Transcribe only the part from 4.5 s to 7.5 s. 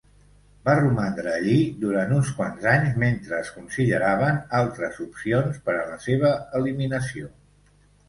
altres opcions per a la seva eliminació.